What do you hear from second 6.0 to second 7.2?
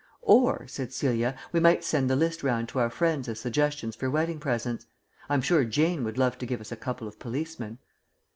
would love to give us a couple of